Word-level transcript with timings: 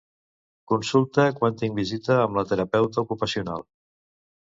Consulta 0.73 1.27
quan 1.37 1.61
tinc 1.61 1.79
visita 1.83 2.19
amb 2.25 2.41
la 2.43 2.47
terapeuta 2.55 3.07
ocupacional. 3.07 3.73